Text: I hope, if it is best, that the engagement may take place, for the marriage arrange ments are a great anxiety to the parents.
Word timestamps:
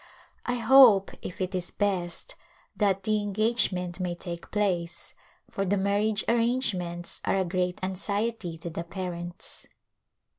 I 0.47 0.55
hope, 0.55 1.11
if 1.21 1.39
it 1.39 1.53
is 1.53 1.69
best, 1.69 2.33
that 2.75 3.03
the 3.03 3.21
engagement 3.21 3.99
may 3.99 4.15
take 4.15 4.49
place, 4.49 5.13
for 5.51 5.63
the 5.63 5.77
marriage 5.77 6.25
arrange 6.27 6.73
ments 6.73 7.21
are 7.23 7.37
a 7.37 7.45
great 7.45 7.77
anxiety 7.83 8.57
to 8.57 8.71
the 8.71 8.83
parents. 8.83 9.67